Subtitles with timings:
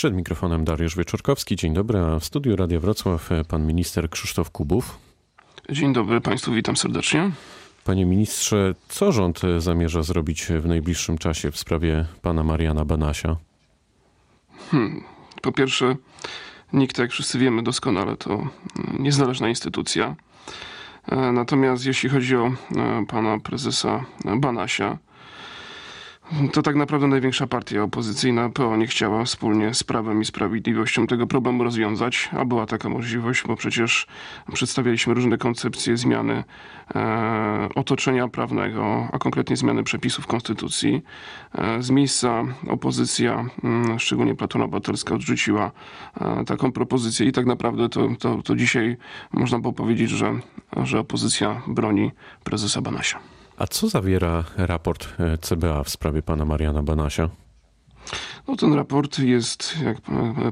[0.00, 1.56] Przed mikrofonem Dariusz Wieczorkowski.
[1.56, 4.98] Dzień dobry, a w studiu Radia Wrocław pan minister Krzysztof Kubów.
[5.70, 7.30] Dzień dobry Państwu, witam serdecznie.
[7.84, 13.36] Panie ministrze, co rząd zamierza zrobić w najbliższym czasie w sprawie pana Mariana Banasia?
[14.70, 15.04] Hmm.
[15.42, 15.96] Po pierwsze,
[16.72, 18.48] NIKT, jak wszyscy wiemy doskonale, to
[18.98, 20.16] niezależna instytucja.
[21.08, 24.04] E, natomiast jeśli chodzi o e, pana prezesa
[24.36, 24.98] Banasia,
[26.52, 31.26] to tak naprawdę największa partia opozycyjna PO nie chciała wspólnie z Prawem i Sprawiedliwością tego
[31.26, 34.06] problemu rozwiązać, a była taka możliwość, bo przecież
[34.52, 36.44] przedstawialiśmy różne koncepcje zmiany
[36.94, 41.02] e, otoczenia prawnego, a konkretnie zmiany przepisów konstytucji.
[41.54, 45.70] E, z miejsca opozycja, mm, szczególnie Platona Obywatelska, odrzuciła
[46.20, 48.96] e, taką propozycję i tak naprawdę to, to, to dzisiaj
[49.32, 50.40] można było powiedzieć, że,
[50.82, 52.10] że opozycja broni
[52.44, 53.39] prezesa Banasia.
[53.60, 57.28] A co zawiera raport e, CBA w sprawie pana Mariana Banasia?
[58.48, 59.96] No, ten raport jest, jak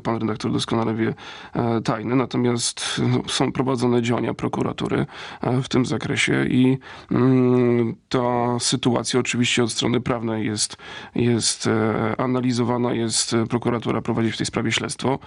[0.02, 1.14] pan redaktor doskonale wie,
[1.54, 5.06] e, tajny, natomiast no, są prowadzone działania prokuratury
[5.40, 6.78] e, w tym zakresie i
[7.10, 10.76] mm, ta sytuacja oczywiście od strony prawnej jest,
[11.14, 15.18] jest e, analizowana, jest prokuratura prowadzi w tej sprawie śledztwo.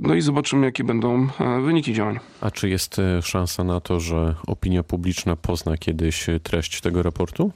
[0.00, 1.28] No i zobaczymy, jakie będą
[1.64, 2.18] wyniki działań.
[2.40, 7.52] A czy jest szansa na to, że opinia publiczna pozna kiedyś treść tego raportu?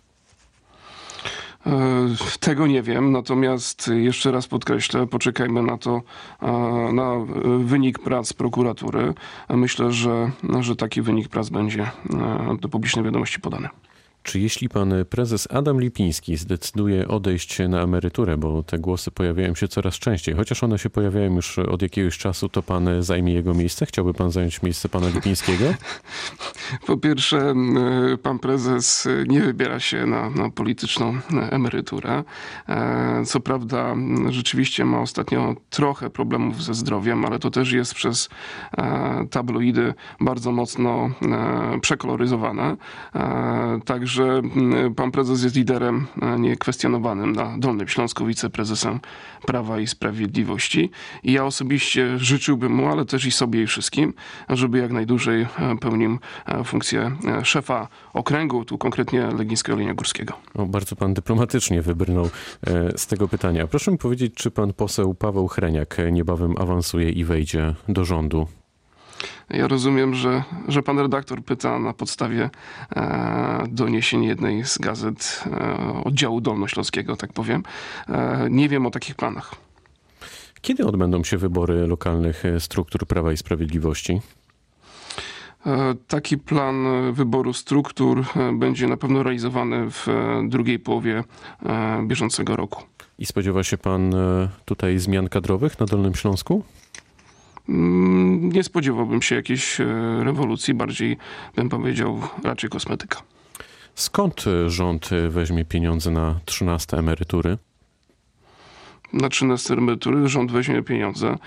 [1.66, 2.08] E,
[2.40, 6.02] tego nie wiem, natomiast jeszcze raz podkreślę, poczekajmy na to,
[6.42, 6.52] e,
[6.92, 7.12] na
[7.58, 9.14] wynik prac prokuratury.
[9.48, 13.68] Myślę, że, że taki wynik prac będzie e, do publicznej wiadomości podany.
[14.22, 19.68] Czy jeśli pan prezes Adam Lipiński zdecyduje odejść na emeryturę, bo te głosy pojawiają się
[19.68, 23.86] coraz częściej, chociaż one się pojawiają już od jakiegoś czasu, to pan zajmie jego miejsce?
[23.86, 25.64] Chciałby pan zająć miejsce pana Lipińskiego?
[26.86, 27.54] Po pierwsze,
[28.22, 31.18] pan prezes nie wybiera się na, na polityczną
[31.50, 32.24] emeryturę.
[32.68, 33.94] E, co prawda,
[34.28, 38.28] rzeczywiście ma ostatnio trochę problemów ze zdrowiem, ale to też jest przez
[38.78, 42.76] e, tabloidy bardzo mocno e, przekoloryzowane.
[43.84, 46.06] Także że mm, pan prezes jest liderem
[46.38, 49.00] niekwestionowanym na Dolnym Śląsku, wiceprezesem
[49.46, 50.90] Prawa i Sprawiedliwości.
[51.22, 54.14] I ja osobiście życzyłbym mu, ale też i sobie i wszystkim,
[54.48, 60.32] żeby jak najdłużej e, pełnił e, funkcję e, szefa okręgu, tu konkretnie Legnickiego Linia Górskiego.
[60.54, 62.30] Bardzo pan dyplomatycznie wybrnął
[62.96, 63.66] z tego pytania.
[63.66, 68.46] Proszę mi powiedzieć, czy pan poseł Paweł Chreniak niebawem awansuje i wejdzie do rządu?
[69.50, 72.50] Ja rozumiem, że, że pan redaktor pyta na podstawie
[72.96, 77.62] e, doniesień jednej z gazet e, oddziału dolnośląskiego, tak powiem.
[78.08, 79.54] E, nie wiem o takich planach.
[80.60, 84.20] Kiedy odbędą się wybory lokalnych struktur Prawa i Sprawiedliwości?
[85.66, 91.24] E, taki plan wyboru struktur e, będzie na pewno realizowany w e, drugiej połowie
[92.06, 92.82] bieżącego roku.
[93.18, 94.14] I spodziewa się pan
[94.64, 96.64] tutaj zmian kadrowych na Dolnym Śląsku?
[97.68, 99.84] Mm, nie spodziewałbym się jakiejś e,
[100.24, 101.16] rewolucji, bardziej
[101.56, 103.22] bym powiedział raczej kosmetyka.
[103.94, 107.58] Skąd rząd weźmie pieniądze na 13 emerytury?
[109.12, 111.38] na 13 emerytury rząd weźmie pieniądze.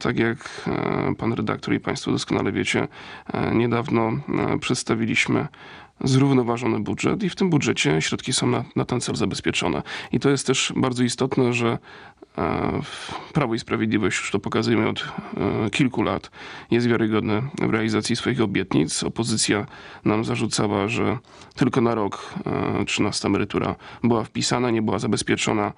[0.00, 2.88] Tak jak e, pan redaktor i państwo doskonale wiecie,
[3.32, 4.12] e, niedawno
[4.60, 5.46] przedstawiliśmy
[6.04, 9.82] zrównoważony budżet i w tym budżecie środki są na, na ten cel zabezpieczone.
[10.12, 11.78] I to jest też bardzo istotne, że
[13.32, 16.30] Prawo i Sprawiedliwość, już to pokazujemy od e, kilku lat,
[16.70, 19.02] jest wiarygodne w realizacji swoich obietnic.
[19.02, 19.66] Opozycja
[20.04, 21.18] nam zarzucała, że
[21.56, 22.34] tylko na rok
[22.86, 25.72] 13 e, emerytura była wpisana, nie była zabezpieczona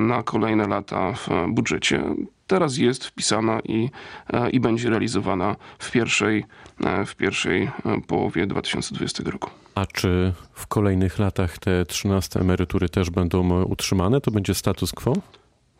[0.00, 2.02] na kolejne lata w budżecie
[2.46, 3.90] teraz jest wpisana i,
[4.32, 6.44] e, i będzie realizowana w pierwszej,
[6.84, 7.70] e, w pierwszej e,
[8.06, 9.50] połowie 2020 roku.
[9.74, 14.20] A czy w kolejnych latach te 13 emerytury też będą utrzymane?
[14.20, 15.12] To będzie status quo?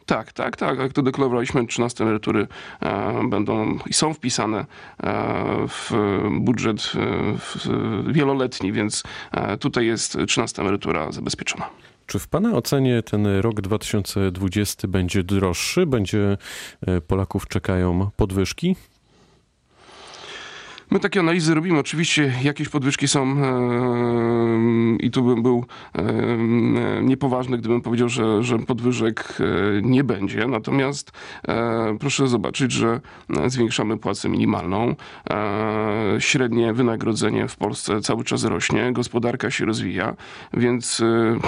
[0.06, 0.78] Tak, tak, tak.
[0.78, 2.46] Jak to deklarowaliśmy, 13 emerytury
[2.80, 4.66] e, będą i są wpisane e,
[5.68, 5.92] w
[6.40, 6.92] budżet
[8.08, 9.02] e, wieloletni, więc
[9.60, 11.68] tutaj jest 13 emerytura zabezpieczona.
[12.06, 15.86] Czy w Pana ocenie ten rok 2020 będzie droższy?
[15.86, 16.36] Będzie
[17.06, 18.76] Polaków czekają podwyżki?
[20.90, 21.78] My takie analizy robimy.
[21.78, 26.02] Oczywiście jakieś podwyżki są e, i tu bym był e,
[27.02, 29.44] niepoważny, gdybym powiedział, że, że podwyżek e,
[29.82, 30.46] nie będzie.
[30.46, 31.12] Natomiast
[31.48, 33.00] e, proszę zobaczyć, że
[33.46, 34.94] zwiększamy płacę minimalną.
[35.30, 40.16] E, średnie wynagrodzenie w Polsce cały czas rośnie, gospodarka się rozwija,
[40.54, 41.38] więc e,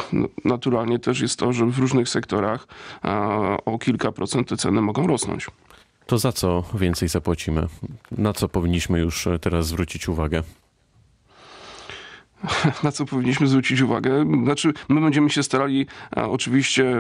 [0.45, 2.67] naturalnie też jest to, że w różnych sektorach
[3.65, 5.47] o kilka procent te ceny mogą rosnąć.
[6.09, 7.67] To za co więcej zapłacimy?
[8.11, 10.43] Na co powinniśmy już teraz zwrócić uwagę?
[12.85, 14.25] na co powinniśmy zwrócić uwagę.
[14.45, 16.97] Znaczy, my będziemy się starali oczywiście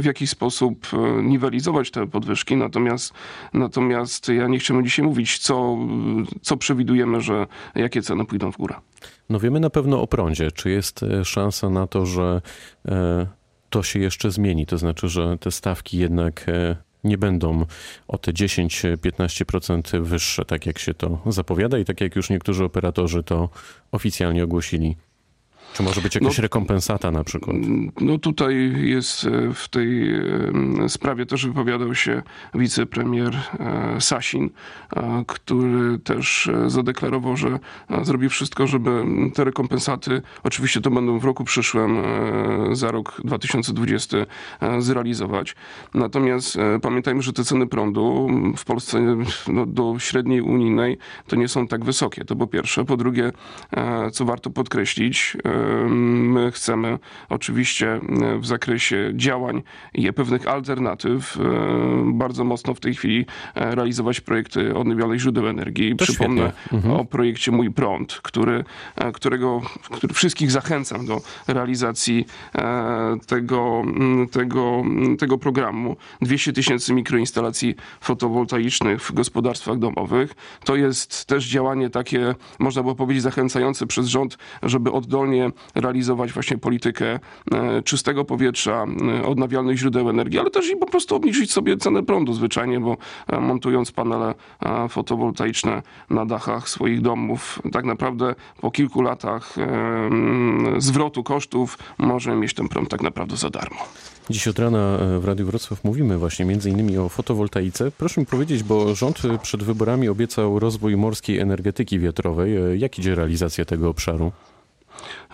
[0.00, 3.14] w jakiś sposób e, niwelizować te podwyżki, natomiast,
[3.52, 5.78] natomiast ja nie chciałbym dzisiaj mówić, co,
[6.42, 8.74] co przewidujemy, że jakie ceny pójdą w górę.
[9.28, 10.50] No wiemy na pewno o prądzie.
[10.52, 12.40] Czy jest e, szansa na to, że
[12.88, 13.26] e,
[13.70, 14.66] to się jeszcze zmieni?
[14.66, 16.46] To znaczy, że te stawki jednak
[17.06, 17.66] nie będą
[18.08, 23.22] o te 10-15% wyższe, tak jak się to zapowiada i tak jak już niektórzy operatorzy
[23.22, 23.48] to
[23.92, 24.96] oficjalnie ogłosili.
[25.74, 27.56] Czy może być jakaś no, rekompensata na przykład?
[28.00, 30.20] No tutaj jest e, w tej
[30.88, 32.22] sprawie też wypowiadał się
[32.54, 34.50] wicepremier e, Sasin,
[34.96, 37.58] e, który też zadeklarował, że
[38.02, 39.04] zrobi wszystko, żeby
[39.34, 42.02] te rekompensaty, oczywiście to będą w roku przyszłym,
[42.72, 44.16] za rok 2020
[44.78, 45.54] zrealizować.
[45.94, 49.16] Natomiast pamiętajmy, że te ceny prądu w Polsce
[49.48, 52.24] no, do średniej unijnej to nie są tak wysokie.
[52.24, 52.84] To po pierwsze.
[52.84, 53.32] Po drugie,
[54.12, 55.36] co warto podkreślić,
[55.88, 56.98] My chcemy
[57.28, 58.00] oczywiście
[58.40, 59.62] w zakresie działań
[59.94, 61.38] i pewnych alternatyw
[62.04, 65.96] bardzo mocno w tej chwili realizować projekty odnawialnych źródeł energii.
[65.96, 66.94] To Przypomnę mhm.
[66.94, 68.64] o projekcie Mój Prąd, który,
[69.14, 69.60] którego
[69.90, 72.26] który wszystkich zachęcam do realizacji
[73.26, 73.82] tego,
[74.30, 74.82] tego,
[75.18, 75.96] tego programu.
[76.22, 80.34] 200 tysięcy mikroinstalacji fotowoltaicznych w gospodarstwach domowych.
[80.64, 86.58] To jest też działanie takie, można było powiedzieć, zachęcające przez rząd, żeby oddolnie realizować właśnie
[86.58, 87.18] politykę
[87.52, 88.86] e, czystego powietrza,
[89.20, 92.96] e, odnawialnych źródeł energii, ale też i po prostu obniżyć sobie cenę prądu zwyczajnie, bo
[93.26, 94.34] e, montując panele
[94.88, 99.54] fotowoltaiczne na dachach swoich domów, tak naprawdę po kilku latach
[100.78, 103.76] zwrotu kosztów możemy mieć ten prąd tak naprawdę za darmo.
[104.30, 107.90] Dziś od rana w Radiu Wrocław mówimy właśnie między innymi o fotowoltaice.
[107.90, 112.80] Proszę mi powiedzieć, bo rząd przed wyborami obiecał rozwój morskiej energetyki wiatrowej.
[112.80, 114.32] Jak idzie realizacja tego obszaru?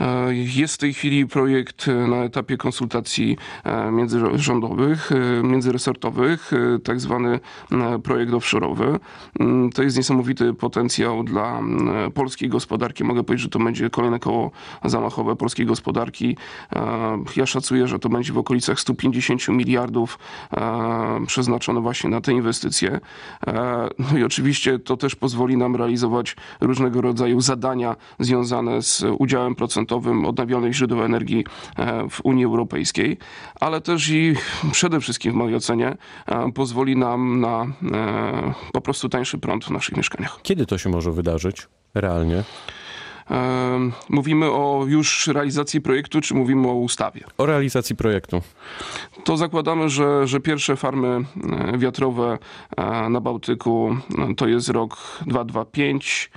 [0.01, 5.11] E, jest w tej chwili projekt e, na etapie konsultacji e, międzyrządowych,
[5.43, 6.51] międzyresortowych,
[6.85, 7.41] tak zwany
[8.03, 8.99] projekt offshore'owy.
[9.41, 11.61] Mm, to jest niesamowity potencjał dla
[12.15, 13.05] polskiej gospodarki.
[13.05, 14.51] Mogę powiedzieć, że to będzie kolejne koło
[14.85, 16.37] zamachowe polskiej gospodarki.
[17.37, 20.19] Ja szacuję, że to będzie w okolicach 150 miliardów
[21.27, 23.01] przeznaczone właśnie na te inwestycje.
[23.99, 30.25] No i oczywiście to też pozwoli nam realizować różnego rodzaju zadania związane z udziałem procentowym
[30.25, 31.45] odnawialnych źródeł energii
[31.77, 33.19] e, w Unii Europejskiej,
[33.61, 34.35] ale też i
[34.73, 35.97] przede wszystkim w mojej ocenie
[36.27, 37.63] e, pozwoli nam na
[37.93, 40.39] e, po prostu tańszy prąd w naszych mieszkaniach.
[40.43, 42.45] Kiedy to się może wydarzyć realnie?
[44.09, 47.21] Mówimy o już realizacji projektu, czy mówimy o ustawie?
[47.39, 48.43] O realizacji projektu.
[49.25, 51.25] To zakładamy, że, że pierwsze farmy
[51.79, 52.39] wiatrowe
[53.11, 53.97] na Bałtyku
[54.37, 54.97] to jest rok
[55.27, 56.31] 2025,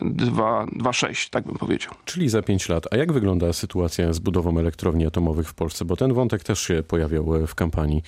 [0.00, 1.94] 2,6, tak bym powiedział.
[2.04, 2.86] Czyli za 5 lat.
[2.90, 5.84] A jak wygląda sytuacja z budową elektrowni atomowych w Polsce?
[5.84, 8.02] Bo ten wątek też się pojawiał e, w kampanii.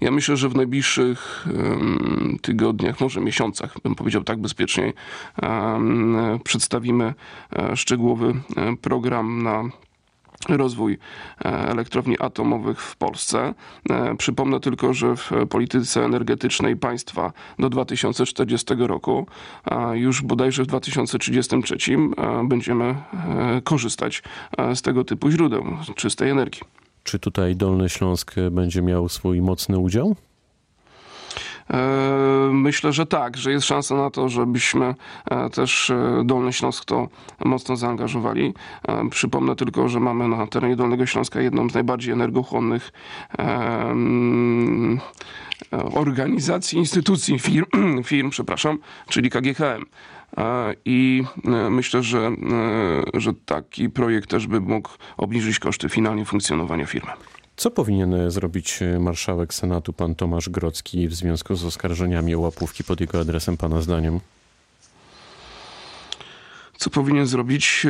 [0.00, 1.46] Ja myślę, że w najbliższych
[2.42, 4.92] tygodniach, może miesiącach, bym powiedział tak bezpiecznie,
[5.42, 7.14] um, przedstawimy
[7.56, 8.34] um, szczegółowy
[8.80, 9.64] program na
[10.48, 10.98] rozwój
[11.44, 13.54] e, elektrowni atomowych w Polsce.
[13.90, 19.26] E, przypomnę tylko, że w polityce energetycznej państwa do 2040 roku,
[19.92, 22.94] już bodajże w 2033 e, będziemy
[23.64, 24.22] korzystać
[24.74, 25.64] z tego typu źródeł
[25.96, 26.83] czystej energii.
[27.04, 30.16] Czy tutaj Dolny Śląsk będzie miał swój mocny udział?
[32.64, 34.94] E, myślę, że tak, że jest szansa na to, żebyśmy
[35.30, 37.08] e, też e, Dolny Śląsk to
[37.44, 38.54] mocno zaangażowali.
[39.10, 42.92] Przypomnę tylko, że mamy na terenie Dolnego Śląska jedną z najbardziej energochłonnych
[45.94, 47.66] organizacji, instytucji, firm,
[48.04, 48.78] firm przepraszam,
[49.08, 49.84] czyli KGHM.
[50.84, 51.24] I
[51.70, 52.30] myślę, że,
[53.14, 57.10] że taki projekt też by mógł obniżyć koszty finalnie funkcjonowania firmy.
[57.56, 63.00] Co powinien zrobić marszałek Senatu, pan Tomasz Grocki, w związku z oskarżeniami o łapówki pod
[63.00, 64.20] jego adresem, pana zdaniem?
[66.84, 67.86] Co powinien zrobić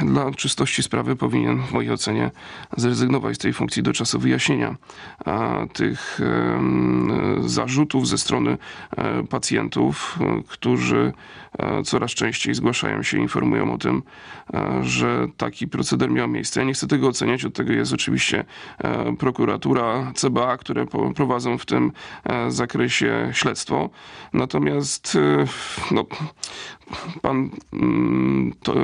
[0.00, 2.30] e, dla czystości sprawy, powinien w mojej ocenie
[2.76, 4.76] zrezygnować z tej funkcji do czasu wyjaśnienia
[5.72, 6.20] tych
[7.40, 8.58] zarzutów ze strony
[8.96, 11.12] e, pacjentów, e, którzy
[11.84, 14.02] coraz częściej zgłaszają się, informują o tym,
[14.82, 16.60] że taki proceder miał miejsce.
[16.60, 18.44] Ja nie chcę tego oceniać, od tego jest oczywiście
[19.18, 21.92] prokuratura, CBA, które prowadzą w tym
[22.48, 23.90] zakresie śledztwo.
[24.32, 25.18] Natomiast
[25.90, 26.04] no,
[27.22, 28.25] pan mm,
[28.62, 28.74] to,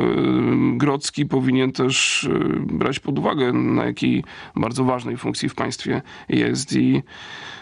[0.76, 2.30] Grocki powinien też y,
[2.61, 4.25] brać pod uwagę, na jakiej
[4.56, 7.02] bardzo ważnej funkcji w państwie jest i,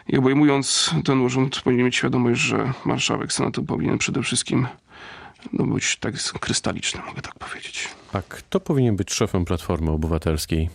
[0.09, 4.67] i obejmując ten urząd powinien mieć świadomość, że marszałek Senatu powinien przede wszystkim
[5.53, 7.89] no być tak krystaliczny, mogę tak powiedzieć.
[8.13, 10.69] A kto powinien być szefem Platformy Obywatelskiej?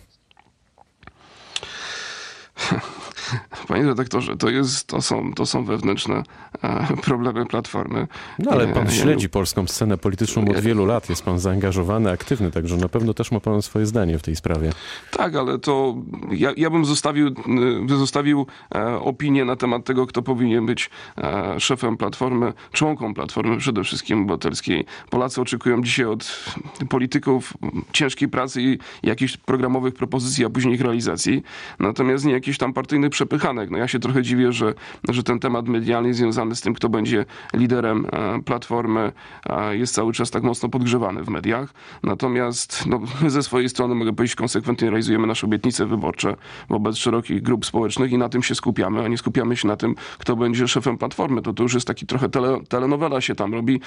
[3.68, 6.22] Panie redaktorze, to, jest, to, są, to są wewnętrzne
[6.62, 8.06] e, problemy Platformy.
[8.38, 12.10] No ale pan E, ja śledzi polską scenę polityczną od wielu lat, jest pan zaangażowany,
[12.10, 14.72] aktywny, także na pewno też ma pan swoje zdanie w tej sprawie.
[15.10, 15.94] Tak, ale to
[16.30, 17.26] ja, ja bym zostawił,
[17.90, 23.56] y, zostawił e, opinię na temat tego, kto powinien być e, szefem Platformy, członką Platformy
[23.58, 24.84] przede wszystkim obywatelskiej.
[25.10, 26.44] Polacy oczekują dzisiaj od
[26.88, 27.54] polityków
[27.92, 31.42] ciężkiej pracy i jakichś programowych propozycji, a później ich realizacji.
[31.78, 33.70] Natomiast nie jakichś tam partyjnych przepychanek.
[33.70, 34.74] No ja się trochę dziwię, że,
[35.08, 39.12] że ten temat medialny związany z tym, kto będzie liderem e, Platformy
[39.70, 41.74] jest cały czas tak mocno podgrzewany w mediach.
[42.02, 43.00] Natomiast no,
[43.36, 46.36] ze swojej strony, mogę powiedzieć, konsekwentnie realizujemy nasze obietnice wyborcze
[46.68, 49.94] wobec szerokich grup społecznych i na tym się skupiamy, a nie skupiamy się na tym,
[50.18, 51.42] kto będzie szefem Platformy.
[51.42, 53.80] To, to już jest taki trochę tele, telenowela się tam robi.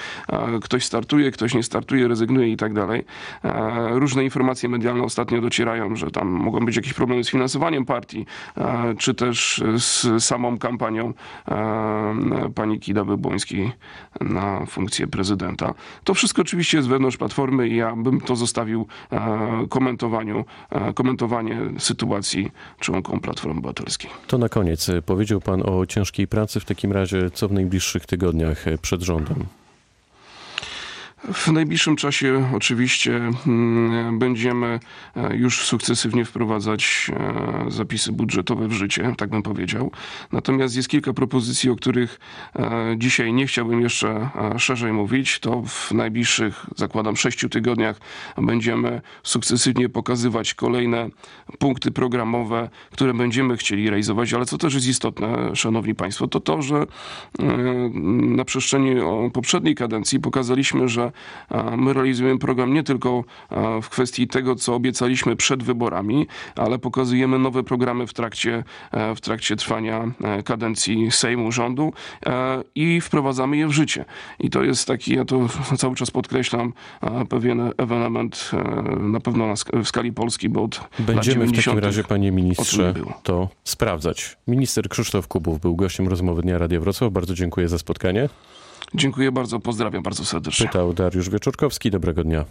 [0.62, 3.04] Ktoś startuje, ktoś nie startuje, rezygnuje i tak dalej.
[3.44, 8.26] E, Różne informacje medialne ostatnio docierają, że tam mogą być jakieś problemy z finansowaniem partii,
[8.56, 11.12] e, czy też z samą kampanią
[11.48, 13.72] e, pani Kida Wybłońskiej
[14.20, 15.74] na funkcję prezydenta.
[16.04, 21.60] To wszystko oczywiście jest wewnątrz Platformy i ja bym to zostawił e, komentowaniu, e, komentowanie
[21.78, 24.10] sytuacji członkom Platformy Obywatelskiej.
[24.26, 24.90] To na koniec.
[25.06, 26.60] Powiedział pan o ciężkiej pracy.
[26.60, 29.59] W takim razie co w najbliższych tygodniach przed rządem?
[31.32, 34.80] W najbliższym czasie oczywiście mm, będziemy
[35.16, 37.10] e, już sukcesywnie wprowadzać
[37.66, 39.90] e, zapisy budżetowe w życie, tak bym powiedział.
[40.32, 42.20] Natomiast jest kilka propozycji, o których
[42.56, 45.38] e, dzisiaj nie chciałbym jeszcze szerzej mówić.
[45.38, 48.00] To w najbliższych, zakładam, sześciu tygodniach
[48.38, 51.08] będziemy sukcesywnie pokazywać kolejne
[51.58, 56.62] punkty programowe, które będziemy chcieli realizować, ale co też jest istotne, szanowni państwo, to to,
[56.62, 56.86] że
[58.22, 58.94] na przestrzeni
[59.32, 61.12] poprzedniej kadencji pokazaliśmy, że
[61.76, 63.24] my realizujemy program nie tylko
[63.82, 69.20] w kwestii tego, co obiecaliśmy przed wyborami, ale pokazujemy nowe programy w trakcie, e, w
[69.20, 71.92] trakcie trwania e, kadencji Sejmu, rządu
[72.26, 74.04] e, i wprowadzamy je w życie.
[74.40, 76.72] I to jest taki, ja to cały czas podkreślam,
[77.28, 78.50] pewien ewenement
[79.00, 81.80] na pewno w skali Polski, bo od Będziemy w takim 90.
[81.80, 84.36] razie, panie ministrze, to sprawdzać.
[84.48, 87.12] Minister Krzysztof Kubów był gościem rozmowy Dnia Radia Wrocław.
[87.12, 88.28] Bardzo dziękuję za spotkanie.
[88.94, 90.66] Dziękuję bardzo, pozdrawiam bardzo serdecznie.
[90.66, 91.90] Pytał Dariusz Wieczorkowski.
[91.90, 92.44] Dobrego dnia.